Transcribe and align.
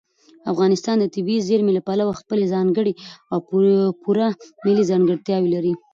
افغانستان 0.51 0.95
د 0.99 1.05
طبیعي 1.15 1.41
زیرمې 1.49 1.71
له 1.77 1.81
پلوه 1.87 2.19
خپله 2.21 2.43
ځانګړې 2.53 2.93
او 3.31 3.37
پوره 4.01 4.27
ملي 4.65 4.83
ځانګړتیا 4.91 5.37
لري. 5.53 5.73